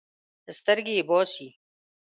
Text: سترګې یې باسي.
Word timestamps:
سترګې 0.57 0.91
یې 0.97 1.03
باسي. 1.09 1.47